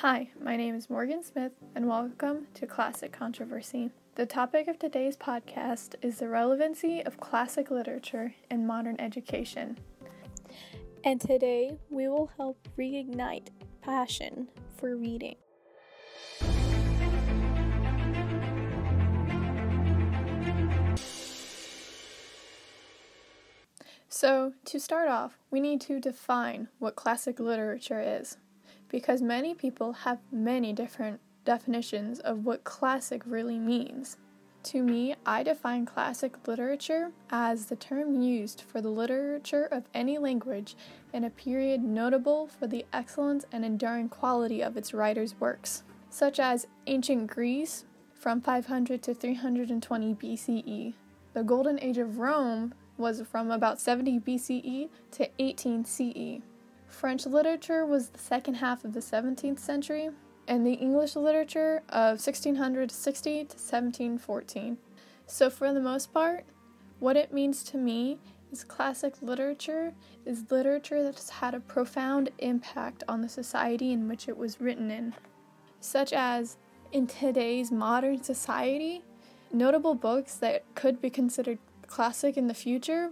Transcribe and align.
Hi, 0.00 0.28
my 0.38 0.58
name 0.58 0.74
is 0.74 0.90
Morgan 0.90 1.22
Smith, 1.22 1.52
and 1.74 1.88
welcome 1.88 2.48
to 2.52 2.66
Classic 2.66 3.10
Controversy. 3.10 3.88
The 4.16 4.26
topic 4.26 4.68
of 4.68 4.78
today's 4.78 5.16
podcast 5.16 5.94
is 6.02 6.18
the 6.18 6.28
relevancy 6.28 7.02
of 7.06 7.18
classic 7.18 7.70
literature 7.70 8.34
in 8.50 8.66
modern 8.66 9.00
education. 9.00 9.78
And 11.02 11.18
today 11.18 11.78
we 11.88 12.08
will 12.08 12.30
help 12.36 12.58
reignite 12.78 13.48
passion 13.80 14.48
for 14.76 14.96
reading. 14.96 15.36
So, 24.10 24.52
to 24.66 24.78
start 24.78 25.08
off, 25.08 25.38
we 25.50 25.60
need 25.60 25.80
to 25.82 26.00
define 26.00 26.68
what 26.78 26.96
classic 26.96 27.40
literature 27.40 28.02
is 28.04 28.36
because 28.88 29.22
many 29.22 29.54
people 29.54 29.92
have 29.92 30.18
many 30.30 30.72
different 30.72 31.20
definitions 31.44 32.18
of 32.20 32.44
what 32.44 32.64
classic 32.64 33.22
really 33.26 33.58
means. 33.58 34.16
To 34.64 34.82
me, 34.82 35.14
I 35.24 35.44
define 35.44 35.86
classic 35.86 36.48
literature 36.48 37.12
as 37.30 37.66
the 37.66 37.76
term 37.76 38.20
used 38.20 38.62
for 38.62 38.80
the 38.80 38.88
literature 38.88 39.64
of 39.66 39.84
any 39.94 40.18
language 40.18 40.76
in 41.12 41.22
a 41.22 41.30
period 41.30 41.82
notable 41.82 42.48
for 42.48 42.66
the 42.66 42.84
excellence 42.92 43.44
and 43.52 43.64
enduring 43.64 44.08
quality 44.08 44.62
of 44.62 44.76
its 44.76 44.92
writers' 44.92 45.38
works, 45.38 45.84
such 46.10 46.40
as 46.40 46.66
ancient 46.86 47.28
Greece 47.28 47.84
from 48.14 48.40
500 48.40 49.02
to 49.04 49.14
320 49.14 50.14
BCE, 50.14 50.94
the 51.32 51.44
Golden 51.44 51.78
Age 51.80 51.98
of 51.98 52.18
Rome 52.18 52.74
was 52.96 53.20
from 53.20 53.50
about 53.50 53.78
70 53.78 54.20
BCE 54.20 54.88
to 55.12 55.28
18 55.38 55.84
CE. 55.84 56.40
French 56.96 57.26
literature 57.26 57.84
was 57.84 58.08
the 58.08 58.18
second 58.18 58.54
half 58.54 58.82
of 58.82 58.94
the 58.94 59.00
17th 59.00 59.58
century, 59.58 60.08
and 60.48 60.66
the 60.66 60.72
English 60.72 61.14
literature 61.14 61.82
of 61.90 62.18
1660 62.18 63.30
to 63.30 63.38
1714. 63.40 64.78
So, 65.26 65.50
for 65.50 65.74
the 65.74 65.80
most 65.80 66.14
part, 66.14 66.46
what 66.98 67.16
it 67.16 67.34
means 67.34 67.62
to 67.64 67.76
me 67.76 68.18
is 68.50 68.64
classic 68.64 69.20
literature 69.20 69.92
is 70.24 70.50
literature 70.50 71.02
that 71.02 71.16
has 71.16 71.28
had 71.28 71.54
a 71.54 71.60
profound 71.60 72.30
impact 72.38 73.04
on 73.06 73.20
the 73.20 73.28
society 73.28 73.92
in 73.92 74.08
which 74.08 74.26
it 74.26 74.38
was 74.38 74.58
written 74.58 74.90
in, 74.90 75.12
such 75.80 76.14
as 76.14 76.56
in 76.92 77.06
today's 77.06 77.70
modern 77.70 78.22
society, 78.22 79.02
notable 79.52 79.94
books 79.94 80.36
that 80.36 80.64
could 80.74 81.02
be 81.02 81.10
considered 81.10 81.58
classic 81.86 82.38
in 82.38 82.46
the 82.46 82.54
future 82.54 83.10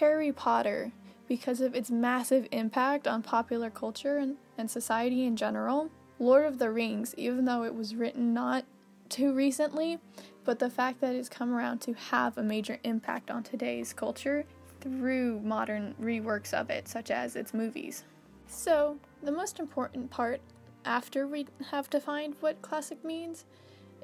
Harry 0.00 0.32
Potter, 0.32 0.92
because 1.28 1.60
of 1.60 1.74
its 1.74 1.90
massive 1.90 2.46
impact 2.52 3.06
on 3.06 3.22
popular 3.22 3.70
culture 3.70 4.18
and, 4.18 4.36
and 4.56 4.70
society 4.70 5.24
in 5.24 5.36
general. 5.36 5.90
Lord 6.18 6.46
of 6.46 6.58
the 6.58 6.70
Rings, 6.70 7.14
even 7.16 7.44
though 7.44 7.64
it 7.64 7.74
was 7.74 7.94
written 7.94 8.32
not 8.32 8.64
too 9.08 9.34
recently, 9.34 9.98
but 10.44 10.58
the 10.58 10.70
fact 10.70 11.00
that 11.00 11.14
it's 11.14 11.28
come 11.28 11.52
around 11.52 11.80
to 11.80 11.92
have 11.92 12.38
a 12.38 12.42
major 12.42 12.78
impact 12.84 13.30
on 13.30 13.42
today's 13.42 13.92
culture 13.92 14.44
through 14.80 15.40
modern 15.40 15.94
reworks 16.00 16.54
of 16.54 16.70
it, 16.70 16.88
such 16.88 17.10
as 17.10 17.36
its 17.36 17.52
movies. 17.52 18.04
So, 18.46 18.98
the 19.22 19.32
most 19.32 19.58
important 19.58 20.10
part 20.10 20.40
after 20.84 21.26
we 21.26 21.46
have 21.70 21.90
defined 21.90 22.36
what 22.40 22.62
classic 22.62 23.04
means 23.04 23.44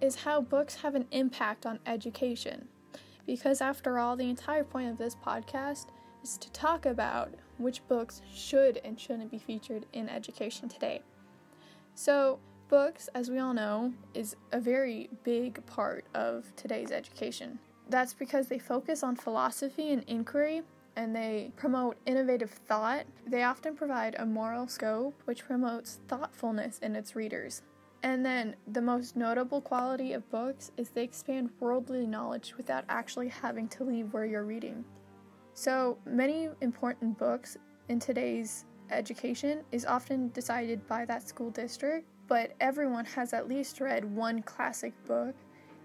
is 0.01 0.17
how 0.17 0.41
books 0.41 0.77
have 0.77 0.97
an 0.97 1.07
impact 1.13 1.65
on 1.65 1.79
education. 1.87 2.67
Because, 3.25 3.61
after 3.61 3.99
all, 3.99 4.17
the 4.17 4.29
entire 4.29 4.65
point 4.65 4.91
of 4.91 4.99
this 4.99 5.15
podcast 5.15 5.87
is 6.23 6.37
to 6.39 6.51
talk 6.53 6.87
about 6.87 7.35
which 7.59 7.87
books 7.89 8.23
should 8.33 8.81
and 8.85 8.99
shouldn't 8.99 9.31
be 9.31 9.39
featured 9.39 9.87
in 9.93 10.09
education 10.09 10.69
today. 10.69 11.03
So, 11.95 12.39
books, 12.69 13.09
as 13.15 13.31
we 13.31 13.39
all 13.39 13.53
know, 13.53 13.93
is 14.15 14.37
a 14.53 14.61
very 14.61 15.11
big 15.25 15.65
part 15.67 16.05
of 16.15 16.55
today's 16.57 16.91
education. 16.91 17.59
That's 17.89 18.15
because 18.15 18.49
they 18.49 18.59
focus 18.59 19.03
on 19.03 19.17
philosophy 19.17 19.93
and 19.93 20.05
inquiry 20.07 20.63
and 20.97 21.15
they 21.15 21.53
promote 21.57 21.97
innovative 22.07 22.51
thought. 22.51 23.05
They 23.27 23.43
often 23.43 23.75
provide 23.75 24.17
a 24.19 24.27
moral 24.27 24.69
scope 24.69 25.21
which 25.25 25.45
promotes 25.45 26.01
thoughtfulness 26.09 26.79
in 26.79 26.97
its 26.97 27.17
readers. 27.17 27.63
And 28.03 28.25
then 28.27 28.57
the 28.67 28.83
most 28.83 29.17
notable 29.17 29.61
quality 29.61 30.13
of 30.13 30.29
books 30.31 30.73
is 30.77 30.91
they 30.91 31.05
expand 31.05 31.51
worldly 31.61 32.07
knowledge 32.07 32.55
without 32.57 32.85
actually 32.89 33.29
having 33.29 33.69
to 33.69 33.85
leave 33.85 34.13
where 34.13 34.27
you're 34.27 34.45
reading. 34.45 34.85
So, 35.55 35.99
many 36.07 36.49
important 36.63 37.19
books 37.19 37.59
in 37.89 37.99
today's 37.99 38.65
education 38.91 39.63
is 39.71 39.85
often 39.85 40.31
decided 40.31 40.87
by 40.87 41.05
that 41.05 41.29
school 41.29 41.51
district, 41.51 42.07
but 42.27 42.53
everyone 42.61 43.05
has 43.05 43.33
at 43.35 43.49
least 43.49 43.81
read 43.81 44.05
one 44.05 44.43
classic 44.43 44.95
book 45.07 45.35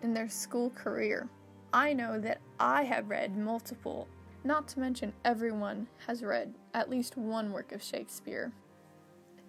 in 0.04 0.14
their 0.14 0.30
school 0.30 0.70
career. 0.70 1.28
I 1.74 1.92
know 1.92 2.18
that 2.20 2.40
I 2.60 2.84
have 2.84 3.10
read 3.10 3.36
multiple, 3.36 4.08
not 4.46 4.70
to 4.70 4.80
mention 4.80 5.12
everyone 5.26 5.88
has 6.06 6.24
read 6.24 6.54
at 6.74 6.90
least 6.90 7.18
one 7.18 7.52
work 7.52 7.74
of 7.74 7.84
Shakespeare. 7.84 8.54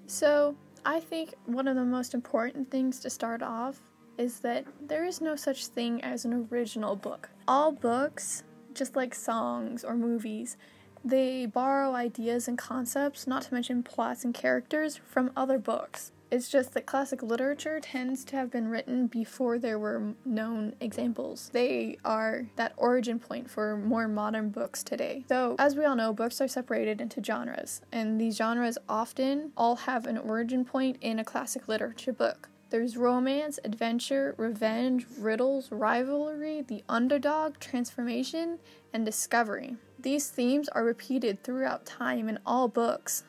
So, 0.06 0.56
I 0.84 0.98
think 0.98 1.34
one 1.46 1.68
of 1.68 1.76
the 1.76 1.84
most 1.84 2.12
important 2.14 2.70
things 2.70 2.98
to 3.00 3.10
start 3.10 3.42
off 3.42 3.78
is 4.16 4.40
that 4.40 4.64
there 4.80 5.04
is 5.04 5.20
no 5.20 5.36
such 5.36 5.68
thing 5.68 6.02
as 6.02 6.24
an 6.24 6.48
original 6.50 6.96
book. 6.96 7.28
All 7.46 7.70
books 7.70 8.42
just 8.78 8.96
like 8.96 9.14
songs 9.14 9.84
or 9.84 9.96
movies, 9.96 10.56
they 11.04 11.46
borrow 11.46 11.94
ideas 11.94 12.48
and 12.48 12.58
concepts, 12.58 13.26
not 13.26 13.42
to 13.42 13.54
mention 13.54 13.82
plots 13.82 14.24
and 14.24 14.34
characters, 14.34 14.96
from 14.96 15.30
other 15.36 15.58
books. 15.58 16.12
It's 16.30 16.48
just 16.48 16.74
that 16.74 16.84
classic 16.84 17.22
literature 17.22 17.80
tends 17.80 18.22
to 18.26 18.36
have 18.36 18.50
been 18.50 18.68
written 18.68 19.06
before 19.06 19.58
there 19.58 19.78
were 19.78 20.12
known 20.26 20.74
examples. 20.78 21.48
They 21.54 21.96
are 22.04 22.46
that 22.56 22.74
origin 22.76 23.18
point 23.18 23.48
for 23.50 23.78
more 23.78 24.08
modern 24.08 24.50
books 24.50 24.82
today. 24.82 25.24
So, 25.28 25.56
as 25.58 25.74
we 25.74 25.86
all 25.86 25.96
know, 25.96 26.12
books 26.12 26.40
are 26.42 26.48
separated 26.48 27.00
into 27.00 27.24
genres, 27.24 27.80
and 27.90 28.20
these 28.20 28.36
genres 28.36 28.76
often 28.88 29.52
all 29.56 29.76
have 29.76 30.06
an 30.06 30.18
origin 30.18 30.66
point 30.66 30.98
in 31.00 31.18
a 31.18 31.24
classic 31.24 31.66
literature 31.66 32.12
book. 32.12 32.50
There's 32.70 32.98
romance, 32.98 33.58
adventure, 33.64 34.34
revenge, 34.36 35.06
riddles, 35.18 35.72
rivalry, 35.72 36.60
the 36.60 36.84
underdog, 36.86 37.58
transformation, 37.60 38.58
and 38.92 39.06
discovery. 39.06 39.76
These 39.98 40.28
themes 40.28 40.68
are 40.68 40.84
repeated 40.84 41.42
throughout 41.42 41.86
time 41.86 42.28
in 42.28 42.38
all 42.44 42.68
books. 42.68 43.24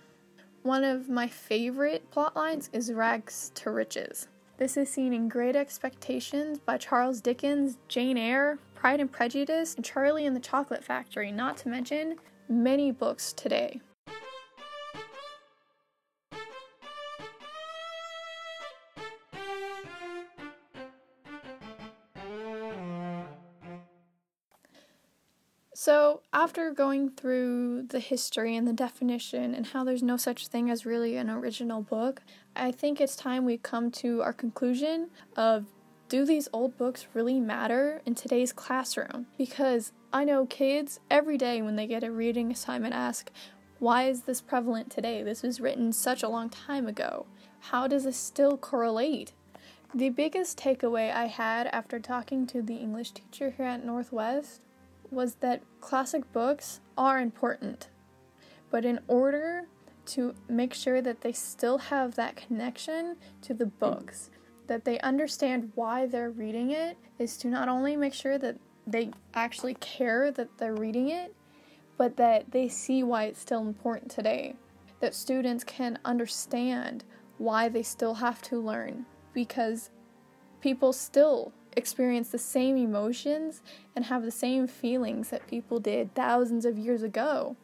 One 0.62 0.84
of 0.84 1.08
my 1.08 1.28
favorite 1.28 2.12
plotlines 2.12 2.68
is 2.74 2.92
Rags 2.92 3.52
to 3.56 3.72
Riches. 3.72 4.28
This 4.58 4.76
is 4.76 4.90
seen 4.90 5.14
in 5.14 5.30
Great 5.30 5.56
Expectations 5.56 6.60
by 6.60 6.78
Charles 6.78 7.22
Dickens, 7.22 7.78
Jane 7.88 8.18
Eyre, 8.18 8.60
Pride 8.76 9.00
and 9.00 9.10
Prejudice, 9.10 9.74
and 9.74 9.86
Charlie 9.86 10.26
and 10.26 10.36
the 10.36 10.42
Chocolate 10.42 10.84
Factory, 10.84 11.32
not 11.32 11.56
to 11.60 11.70
mention 11.70 12.18
many 12.50 12.92
books 12.92 13.32
today. 13.32 13.80
So, 25.82 26.24
after 26.34 26.72
going 26.72 27.12
through 27.12 27.84
the 27.84 28.02
history 28.02 28.58
and 28.58 28.68
the 28.68 28.74
definition 28.74 29.56
and 29.56 29.68
how 29.68 29.86
there's 29.86 30.04
no 30.04 30.18
such 30.18 30.48
thing 30.48 30.70
as 30.70 30.86
really 30.86 31.16
an 31.16 31.30
original 31.30 31.82
book, 31.82 32.22
I 32.54 32.74
think 32.74 33.00
it's 33.00 33.16
time 33.16 33.46
we 33.46 33.58
come 33.58 33.90
to 33.92 34.22
our 34.22 34.34
conclusion 34.34 35.10
of 35.38 35.68
do 36.10 36.26
these 36.26 36.50
old 36.52 36.78
books 36.78 37.08
really 37.14 37.40
matter 37.40 38.02
in 38.06 38.14
today's 38.14 38.52
classroom? 38.52 39.28
Because 39.38 39.94
I 40.12 40.26
know 40.26 40.46
kids 40.46 41.00
every 41.10 41.38
day 41.38 41.62
when 41.62 41.78
they 41.78 41.88
get 41.88 42.04
a 42.04 42.12
reading 42.12 42.52
assignment 42.52 42.94
ask, 42.94 43.32
why 43.78 44.10
is 44.10 44.24
this 44.24 44.42
prevalent 44.42 44.90
today? 44.90 45.24
This 45.24 45.44
was 45.44 45.62
written 45.62 45.94
such 45.94 46.24
a 46.24 46.28
long 46.28 46.50
time 46.50 46.88
ago. 46.88 47.26
How 47.62 47.88
does 47.88 48.04
this 48.04 48.18
still 48.18 48.58
correlate? 48.58 49.32
The 49.96 50.10
biggest 50.10 50.60
takeaway 50.60 51.10
I 51.10 51.28
had 51.28 51.68
after 51.68 52.02
talking 52.02 52.46
to 52.48 52.62
the 52.62 52.76
English 52.76 53.12
teacher 53.12 53.52
here 53.52 53.66
at 53.66 53.86
Northwest 53.86 54.60
was 55.12 55.36
that 55.36 55.62
classic 55.82 56.32
books 56.34 56.80
are 56.98 57.20
important, 57.20 57.90
but 58.72 58.86
in 58.86 59.00
order 59.08 59.66
to 60.06 60.34
make 60.48 60.74
sure 60.74 61.02
that 61.02 61.22
they 61.22 61.32
still 61.32 61.78
have 61.78 62.16
that 62.16 62.36
connection 62.36 63.16
to 63.42 63.54
the 63.54 63.66
books, 63.66 64.30
that 64.68 64.86
they 64.86 65.00
understand 65.00 65.72
why 65.76 66.06
they're 66.06 66.32
reading 66.32 66.72
it, 66.72 66.98
is 67.18 67.38
to 67.38 67.48
not 67.48 67.70
only 67.70 67.96
make 67.96 68.14
sure 68.14 68.38
that 68.38 68.58
they 68.88 69.12
actually 69.34 69.76
care 69.76 70.32
that 70.32 70.58
they're 70.58 70.76
reading 70.76 71.10
it, 71.10 71.36
but 71.98 72.18
that 72.18 72.52
they 72.52 72.68
see 72.68 73.04
why 73.04 73.26
it's 73.26 73.40
still 73.40 73.62
important 73.62 74.10
today. 74.10 74.56
That 75.00 75.14
students 75.14 75.64
can 75.64 76.00
understand 76.06 77.04
why 77.38 77.70
they 77.70 77.84
still 77.84 78.16
have 78.16 78.42
to 78.44 78.60
learn 78.60 79.06
because 79.34 79.92
people 80.62 80.92
still 80.92 81.54
experience 81.80 82.30
the 82.30 82.38
same 82.38 82.78
emotions 82.78 83.64
and 83.96 84.06
have 84.06 84.24
the 84.24 84.32
same 84.32 84.68
feelings 84.68 85.30
that 85.30 85.48
people 85.48 85.80
did 85.80 86.14
thousands 86.14 86.66
of 86.66 86.78
years 86.78 87.02
ago. 87.02 87.56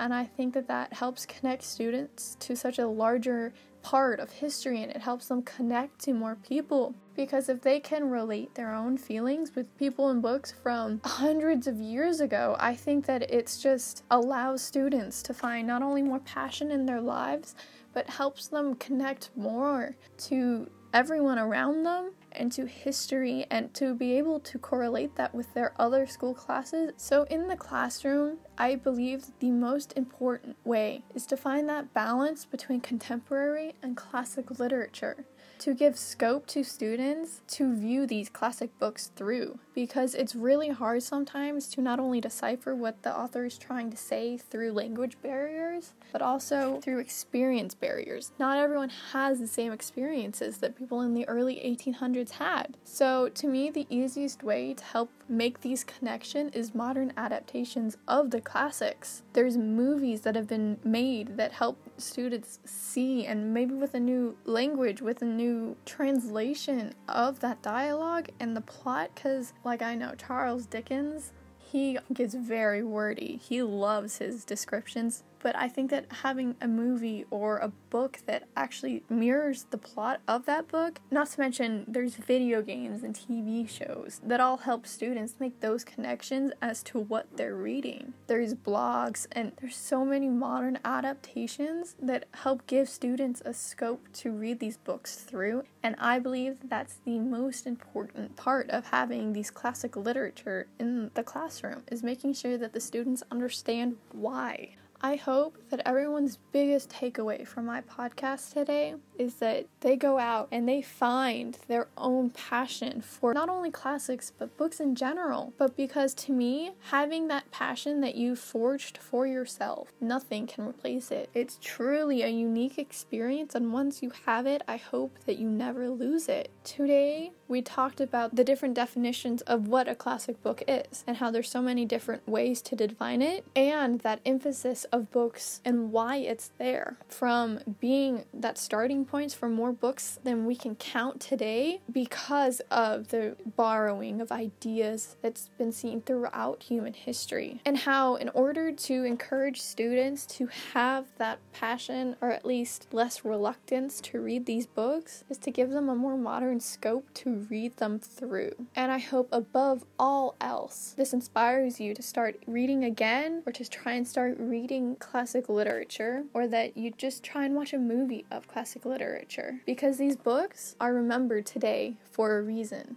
And 0.00 0.14
I 0.14 0.24
think 0.24 0.54
that 0.54 0.68
that 0.68 0.92
helps 0.92 1.26
connect 1.26 1.64
students 1.64 2.36
to 2.40 2.56
such 2.56 2.78
a 2.78 2.86
larger 2.86 3.52
part 3.82 4.20
of 4.20 4.30
history 4.30 4.82
and 4.82 4.90
it 4.92 5.00
helps 5.00 5.26
them 5.26 5.42
connect 5.42 5.98
to 6.00 6.12
more 6.12 6.36
people. 6.36 6.94
Because 7.16 7.48
if 7.48 7.62
they 7.62 7.80
can 7.80 8.10
relate 8.10 8.54
their 8.54 8.72
own 8.72 8.96
feelings 8.96 9.54
with 9.56 9.76
people 9.76 10.10
in 10.10 10.20
books 10.20 10.54
from 10.62 11.00
hundreds 11.04 11.66
of 11.66 11.76
years 11.76 12.20
ago, 12.20 12.56
I 12.60 12.76
think 12.76 13.06
that 13.06 13.28
it's 13.28 13.60
just 13.60 14.04
allows 14.10 14.62
students 14.62 15.22
to 15.24 15.34
find 15.34 15.66
not 15.66 15.82
only 15.82 16.02
more 16.02 16.20
passion 16.20 16.70
in 16.70 16.86
their 16.86 17.00
lives, 17.00 17.56
but 17.92 18.08
helps 18.08 18.46
them 18.46 18.76
connect 18.76 19.30
more 19.34 19.96
to 20.18 20.70
everyone 20.92 21.38
around 21.38 21.82
them 21.82 22.12
and 22.32 22.52
to 22.52 22.66
history 22.66 23.46
and 23.50 23.72
to 23.74 23.94
be 23.94 24.16
able 24.16 24.40
to 24.40 24.58
correlate 24.58 25.16
that 25.16 25.34
with 25.34 25.52
their 25.54 25.72
other 25.78 26.06
school 26.06 26.34
classes. 26.34 26.92
So, 26.96 27.24
in 27.24 27.48
the 27.48 27.56
classroom, 27.56 28.38
I 28.56 28.76
believe 28.76 29.26
the 29.40 29.50
most 29.50 29.92
important 29.96 30.56
way 30.64 31.02
is 31.14 31.26
to 31.26 31.36
find 31.36 31.68
that 31.68 31.94
balance 31.94 32.44
between 32.44 32.80
contemporary 32.80 33.74
and 33.82 33.96
classic 33.96 34.58
literature 34.58 35.24
to 35.58 35.74
give 35.74 35.98
scope 35.98 36.46
to 36.46 36.62
students 36.62 37.42
to 37.48 37.74
view 37.74 38.06
these 38.06 38.28
classic 38.28 38.76
books 38.78 39.10
through 39.16 39.58
because 39.74 40.14
it's 40.14 40.34
really 40.34 40.68
hard 40.68 41.02
sometimes 41.02 41.66
to 41.68 41.80
not 41.80 41.98
only 41.98 42.20
decipher 42.20 42.74
what 42.74 43.02
the 43.02 43.16
author 43.16 43.44
is 43.44 43.58
trying 43.58 43.90
to 43.90 43.96
say 43.96 44.36
through 44.36 44.72
language 44.72 45.16
barriers 45.20 45.94
but 46.12 46.22
also 46.22 46.80
through 46.80 47.00
experience 47.00 47.74
barriers. 47.74 48.32
Not 48.38 48.58
everyone 48.58 48.90
has 49.12 49.40
the 49.40 49.46
same 49.46 49.72
experiences 49.72 50.58
that 50.58 50.77
people 50.78 51.00
in 51.00 51.14
the 51.14 51.28
early 51.28 51.56
1800s 51.56 52.30
had. 52.32 52.76
So, 52.84 53.28
to 53.30 53.46
me, 53.48 53.70
the 53.70 53.86
easiest 53.90 54.42
way 54.42 54.74
to 54.74 54.84
help 54.84 55.10
make 55.28 55.60
these 55.60 55.82
connections 55.82 56.52
is 56.54 56.74
modern 56.74 57.12
adaptations 57.16 57.96
of 58.06 58.30
the 58.30 58.40
classics. 58.40 59.22
There's 59.32 59.56
movies 59.56 60.20
that 60.22 60.36
have 60.36 60.46
been 60.46 60.78
made 60.84 61.36
that 61.36 61.52
help 61.52 61.78
students 61.96 62.60
see 62.64 63.26
and 63.26 63.52
maybe 63.52 63.74
with 63.74 63.94
a 63.94 64.00
new 64.00 64.36
language, 64.44 65.02
with 65.02 65.20
a 65.22 65.26
new 65.26 65.76
translation 65.84 66.94
of 67.08 67.40
that 67.40 67.60
dialogue 67.62 68.28
and 68.38 68.56
the 68.56 68.60
plot 68.60 69.10
cuz 69.16 69.52
like 69.64 69.82
I 69.82 69.94
know 69.94 70.14
Charles 70.16 70.66
Dickens 70.66 71.32
he 71.70 71.98
gets 72.12 72.34
very 72.34 72.82
wordy. 72.82 73.38
He 73.42 73.62
loves 73.62 74.18
his 74.18 74.44
descriptions 74.44 75.22
but 75.40 75.56
I 75.56 75.68
think 75.68 75.90
that 75.90 76.06
having 76.22 76.56
a 76.60 76.68
movie 76.68 77.24
or 77.30 77.58
a 77.58 77.68
book 77.90 78.20
that 78.26 78.44
actually 78.56 79.02
mirrors 79.08 79.66
the 79.70 79.78
plot 79.78 80.20
of 80.26 80.46
that 80.46 80.68
book, 80.68 81.00
not 81.10 81.30
to 81.30 81.40
mention 81.40 81.84
there's 81.86 82.16
video 82.16 82.62
games 82.62 83.02
and 83.02 83.14
TV 83.14 83.68
shows 83.68 84.20
that 84.24 84.40
all 84.40 84.58
help 84.58 84.86
students 84.86 85.34
make 85.38 85.60
those 85.60 85.84
connections 85.84 86.52
as 86.60 86.82
to 86.84 86.98
what 86.98 87.26
they're 87.36 87.54
reading. 87.54 88.14
There's 88.26 88.54
blogs 88.54 89.26
and 89.32 89.52
there's 89.60 89.76
so 89.76 90.04
many 90.04 90.28
modern 90.28 90.78
adaptations 90.84 91.96
that 92.00 92.26
help 92.34 92.66
give 92.66 92.88
students 92.88 93.42
a 93.44 93.54
scope 93.54 94.06
to 94.14 94.30
read 94.30 94.60
these 94.60 94.76
books 94.76 95.16
through, 95.16 95.64
and 95.82 95.96
I 95.98 96.18
believe 96.18 96.58
that's 96.64 96.98
the 97.04 97.18
most 97.18 97.66
important 97.66 98.36
part 98.36 98.68
of 98.70 98.88
having 98.88 99.32
these 99.32 99.50
classic 99.50 99.96
literature 99.96 100.66
in 100.78 101.10
the 101.14 101.22
classroom 101.22 101.82
is 101.90 102.02
making 102.02 102.34
sure 102.34 102.58
that 102.58 102.72
the 102.72 102.80
students 102.80 103.22
understand 103.30 103.96
why. 104.12 104.76
I 105.00 105.14
hope 105.14 105.58
that 105.70 105.86
everyone's 105.86 106.38
biggest 106.50 106.90
takeaway 106.90 107.46
from 107.46 107.66
my 107.66 107.82
podcast 107.82 108.52
today 108.52 108.96
is 109.16 109.34
that 109.34 109.66
they 109.78 109.94
go 109.94 110.18
out 110.18 110.48
and 110.50 110.68
they 110.68 110.82
find 110.82 111.56
their 111.68 111.86
own 111.96 112.30
passion 112.30 113.00
for 113.00 113.32
not 113.32 113.48
only 113.48 113.70
classics 113.70 114.32
but 114.36 114.56
books 114.56 114.80
in 114.80 114.96
general. 114.96 115.52
But 115.56 115.76
because 115.76 116.14
to 116.14 116.32
me, 116.32 116.72
having 116.90 117.28
that 117.28 117.48
passion 117.52 118.00
that 118.00 118.16
you 118.16 118.34
forged 118.34 118.98
for 118.98 119.24
yourself, 119.24 119.92
nothing 120.00 120.48
can 120.48 120.66
replace 120.66 121.12
it. 121.12 121.30
It's 121.32 121.60
truly 121.62 122.22
a 122.22 122.28
unique 122.28 122.76
experience, 122.76 123.54
and 123.54 123.72
once 123.72 124.02
you 124.02 124.10
have 124.26 124.46
it, 124.46 124.62
I 124.66 124.78
hope 124.78 125.16
that 125.26 125.38
you 125.38 125.48
never 125.48 125.88
lose 125.88 126.28
it. 126.28 126.50
Today, 126.64 127.30
we 127.48 127.62
talked 127.62 128.00
about 128.00 128.36
the 128.36 128.44
different 128.44 128.74
definitions 128.74 129.40
of 129.42 129.66
what 129.66 129.88
a 129.88 129.94
classic 129.94 130.42
book 130.42 130.62
is 130.68 131.02
and 131.06 131.16
how 131.16 131.30
there's 131.30 131.50
so 131.50 131.62
many 131.62 131.84
different 131.84 132.28
ways 132.28 132.60
to 132.62 132.76
define 132.76 133.22
it 133.22 133.44
and 133.56 134.00
that 134.00 134.20
emphasis 134.26 134.84
of 134.92 135.10
books 135.10 135.60
and 135.64 135.90
why 135.90 136.16
it's 136.16 136.52
there. 136.58 136.98
From 137.08 137.60
being 137.80 138.24
that 138.34 138.58
starting 138.58 139.04
points 139.04 139.32
for 139.32 139.48
more 139.48 139.72
books 139.72 140.18
than 140.22 140.44
we 140.44 140.54
can 140.54 140.74
count 140.76 141.20
today 141.20 141.80
because 141.90 142.60
of 142.70 143.08
the 143.08 143.36
borrowing 143.56 144.20
of 144.20 144.30
ideas 144.30 145.16
that's 145.22 145.48
been 145.56 145.72
seen 145.72 146.02
throughout 146.02 146.62
human 146.64 146.92
history. 146.92 147.60
And 147.64 147.78
how 147.78 148.16
in 148.16 148.28
order 148.30 148.70
to 148.70 149.04
encourage 149.04 149.60
students 149.60 150.26
to 150.26 150.48
have 150.74 151.06
that 151.16 151.38
passion 151.52 152.16
or 152.20 152.30
at 152.30 152.44
least 152.44 152.88
less 152.92 153.24
reluctance 153.24 154.00
to 154.02 154.20
read 154.20 154.44
these 154.44 154.66
books 154.66 155.24
is 155.30 155.38
to 155.38 155.50
give 155.50 155.70
them 155.70 155.88
a 155.88 155.94
more 155.94 156.16
modern 156.16 156.60
scope 156.60 157.12
read 157.38 157.76
them 157.76 157.98
through. 157.98 158.52
And 158.74 158.92
I 158.92 158.98
hope 158.98 159.28
above 159.32 159.84
all 159.98 160.34
else, 160.40 160.94
this 160.96 161.12
inspires 161.12 161.80
you 161.80 161.94
to 161.94 162.02
start 162.02 162.42
reading 162.46 162.84
again 162.84 163.42
or 163.46 163.52
to 163.52 163.68
try 163.68 163.92
and 163.92 164.06
start 164.06 164.36
reading 164.38 164.96
classic 164.96 165.48
literature 165.48 166.24
or 166.34 166.46
that 166.48 166.76
you 166.76 166.92
just 166.96 167.22
try 167.22 167.44
and 167.44 167.54
watch 167.54 167.72
a 167.72 167.78
movie 167.78 168.24
of 168.30 168.48
classic 168.48 168.84
literature 168.84 169.60
because 169.66 169.98
these 169.98 170.16
books 170.16 170.76
are 170.80 170.94
remembered 170.94 171.46
today 171.46 171.96
for 172.10 172.38
a 172.38 172.42
reason. 172.42 172.96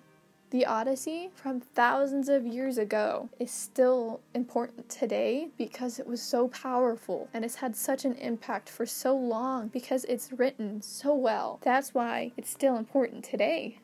The 0.52 0.66
Odyssey 0.66 1.30
from 1.34 1.62
thousands 1.62 2.28
of 2.28 2.46
years 2.46 2.78
ago 2.78 3.30
is 3.40 3.52
still 3.52 4.20
important 4.34 4.90
today 4.90 5.48
because 5.58 5.98
it 5.98 6.06
was 6.06 6.22
so 6.22 6.50
powerful 6.50 7.30
and 7.34 7.46
it's 7.46 7.56
had 7.56 7.74
such 7.74 8.04
an 8.04 8.16
impact 8.16 8.70
for 8.70 8.86
so 8.86 9.16
long 9.16 9.70
because 9.70 10.04
it's 10.04 10.34
written 10.34 10.82
so 10.82 11.16
well. 11.16 11.60
That's 11.64 11.94
why 11.94 12.34
it's 12.36 12.50
still 12.50 12.76
important 12.76 13.24
today. 13.24 13.80